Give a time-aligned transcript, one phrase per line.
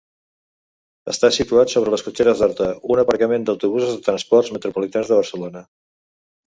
[1.13, 5.67] Està situat sobre les Cotxeres d'Horta, un aparcament d'autobusos de Transports Metropolitans de Barcelona.